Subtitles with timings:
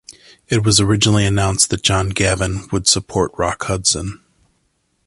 [0.47, 4.23] It was originally announced that John Gavin would support Rock Hudson.